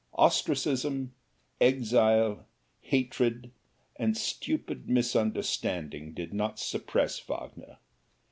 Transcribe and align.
Ostracism, 0.15 1.13
exile, 1.61 2.47
hatred, 2.79 3.51
and 3.97 4.17
stupid 4.17 4.89
misunderstanding 4.89 6.11
did 6.15 6.33
not 6.33 6.57
suppress 6.57 7.19
Wagner. 7.19 7.77